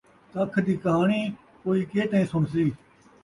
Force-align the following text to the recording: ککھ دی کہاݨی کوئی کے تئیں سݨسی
ککھ 0.33 0.59
دی 0.65 0.75
کہاݨی 0.83 1.21
کوئی 1.63 1.81
کے 1.91 2.01
تئیں 2.09 2.29
سݨسی 2.31 2.65